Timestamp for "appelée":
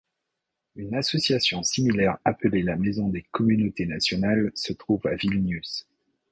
2.25-2.63